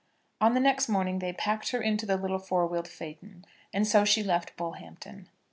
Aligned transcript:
On 0.41 0.55
the 0.55 0.59
next 0.59 0.89
morning 0.89 1.19
they 1.19 1.31
packed 1.31 1.69
her 1.69 1.79
into 1.79 2.07
the 2.07 2.17
little 2.17 2.39
four 2.39 2.65
wheeled 2.65 2.87
phaeton, 2.87 3.45
and 3.71 3.85
so 3.85 4.03
she 4.03 4.23
left 4.23 4.57
Bullhampton. 4.57 5.29